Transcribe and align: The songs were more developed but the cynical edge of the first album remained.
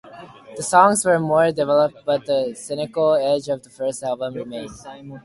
The 0.57 0.63
songs 0.63 1.05
were 1.05 1.19
more 1.19 1.51
developed 1.51 1.97
but 2.07 2.25
the 2.25 2.55
cynical 2.55 3.13
edge 3.13 3.47
of 3.49 3.61
the 3.61 3.69
first 3.69 4.01
album 4.01 4.33
remained. 4.33 4.71